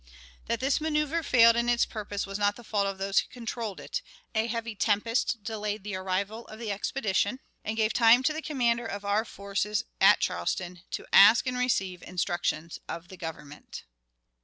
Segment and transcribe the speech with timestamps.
[0.47, 3.79] "That this manoeuvre failed in its purpose was not the fault of those who controlled
[3.79, 4.01] it.
[4.33, 8.87] A heavy tempest delayed the arrival of the expedition, and gave time to the commander
[8.87, 13.83] of our forces at Charleston to ask and receive instructions of the Government."